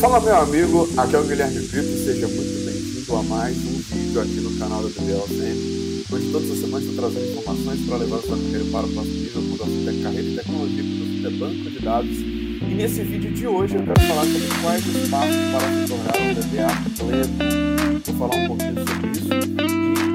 [0.00, 4.18] Fala meu amigo, aqui é o Guilherme Brito, seja muito bem-vindo a mais um vídeo
[4.18, 8.22] aqui no canal da DBLCM, onde todas as semanas estou trazendo informações para levar a
[8.22, 11.70] sua carreira para o próximo nível, quando assunto é carreira e tecnologia, quando é banco
[11.70, 12.16] de dados.
[12.18, 16.16] E nesse vídeo de hoje eu quero falar sobre quais os passos para se tornar
[16.16, 18.00] um DBA pleno.
[18.06, 19.28] Vou falar um pouquinho sobre isso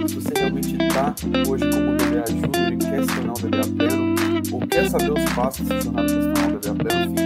[0.06, 1.16] e se você realmente está
[1.48, 4.16] hoje como DBA Júnior e quer se tornar um DBA pleno,
[4.52, 7.25] ou quer saber os passos para se tornar um DBA pleno,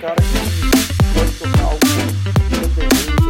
[0.00, 0.16] cara
[2.74, 3.21] pleno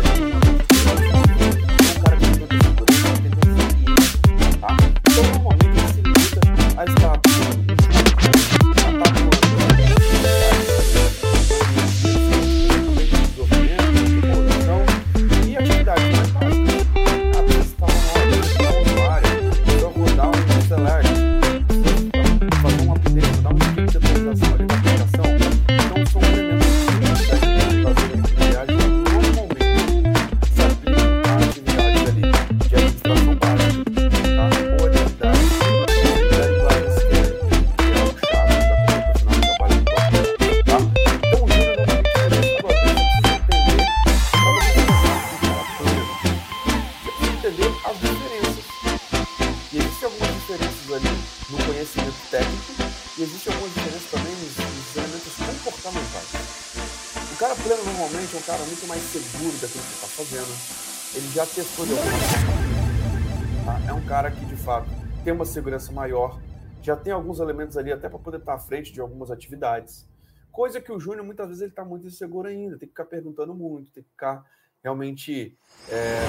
[58.03, 61.15] normalmente é um cara muito mais seguro daquilo que está fazendo.
[61.15, 63.65] Ele já testou de alguma forma.
[63.65, 63.91] Tá?
[63.91, 64.89] É um cara que, de fato,
[65.23, 66.41] tem uma segurança maior,
[66.83, 70.09] já tem alguns elementos ali até para poder estar tá à frente de algumas atividades.
[70.51, 73.55] Coisa que o Júnior, muitas vezes, ele está muito inseguro ainda, tem que ficar perguntando
[73.55, 74.45] muito, tem que ficar
[74.83, 75.57] realmente.
[75.89, 76.27] É,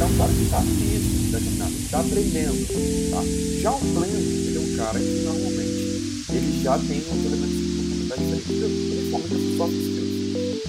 [0.00, 1.36] é um cara que está nisso,
[1.84, 3.10] está aprendendo.
[3.10, 3.22] Tá?
[3.60, 8.08] Já o pleno, ele é um cara que normalmente ele já tem uns elementos de
[8.08, 10.09] comportamento diferentes, principalmente as soft.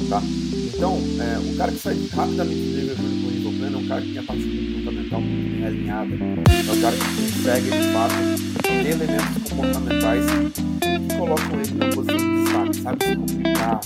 [0.09, 0.21] Tá?
[0.73, 3.87] Então, é, um cara que sai rapidamente do nível para o nível pleno é um
[3.87, 6.15] cara que tem a parte comportamental muito bem alinhada.
[6.15, 8.15] É um cara que consegue, de fato,
[8.69, 10.25] elementos comportamentais
[10.81, 13.79] que colocam ele na posição de destaque, sabe se comunicar,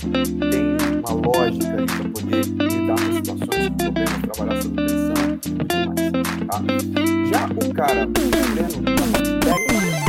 [0.50, 5.76] tem uma lógica para poder lidar com situações, com problemas, trabalhar sob pressão e muito
[5.86, 6.00] mais.
[6.46, 6.56] Tá?
[7.30, 10.05] Já o cara pleno, na parte técnica,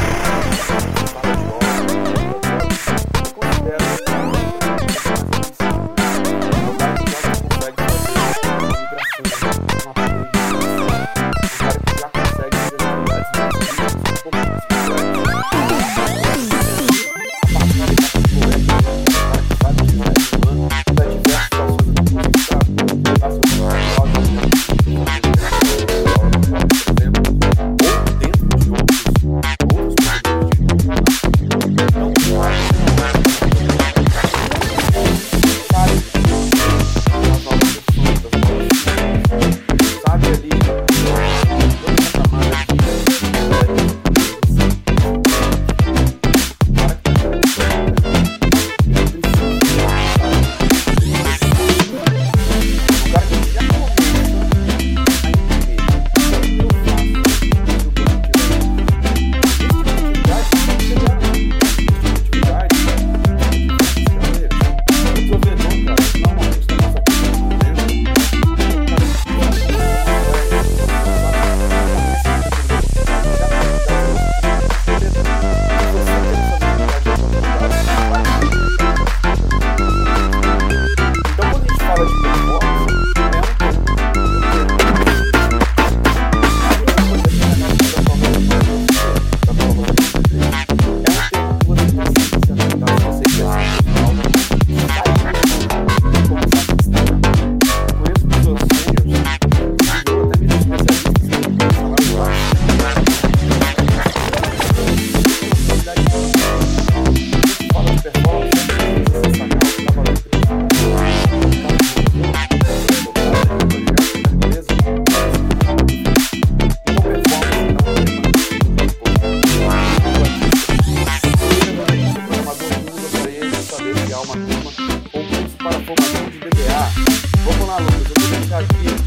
[127.44, 129.07] Vamos lá, Lucas, eu vou aqui.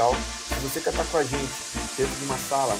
[0.00, 1.52] Se você quer estar com a gente
[1.94, 2.74] dentro de uma sala,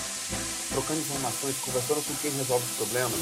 [0.71, 3.13] trocando informações, conversando com quem resolve os problemas,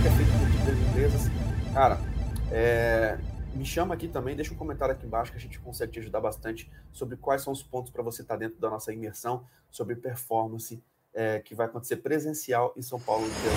[0.00, 1.30] que é feito empresas,
[1.74, 2.00] cara,
[2.50, 3.18] é,
[3.54, 6.22] me chama aqui também, deixa um comentário aqui embaixo que a gente consegue te ajudar
[6.22, 10.82] bastante sobre quais são os pontos para você estar dentro da nossa imersão sobre performance
[11.12, 13.52] é, que vai acontecer presencial em São Paulo, no dia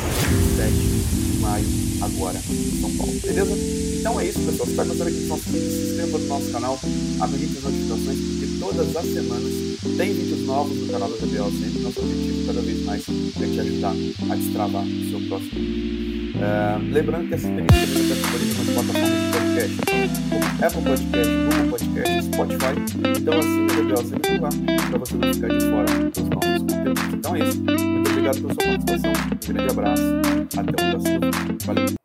[0.58, 1.66] 7 de maio,
[2.04, 3.14] agora em São Paulo.
[3.22, 3.54] Beleza?
[4.00, 4.66] Então é isso, pessoal.
[4.66, 6.78] Se está gostando aqui do nosso vídeo, se inscreva no nosso canal,
[7.22, 9.54] habilite as notificações, porque todas as semanas
[9.96, 11.84] tem vídeos novos no canal da TBL sempre.
[11.84, 16.36] Nosso objetivo cada vez mais é te ajudar a destravar o seu próximo vídeo.
[16.42, 19.78] É, lembrando que essa também está disponível nas plataformas de podcast,
[20.30, 22.74] como Apple Podcast, Google Podcast, Spotify.
[23.20, 24.50] Então assine o TBL sempre lá,
[24.90, 27.14] para você não ficar de fora dos novos conteúdos.
[27.14, 27.64] Então é isso.
[27.64, 29.12] Muito obrigado pela sua participação.
[29.12, 30.04] Um grande abraço.
[30.58, 31.20] Até o próximo.
[31.66, 32.05] Valeu.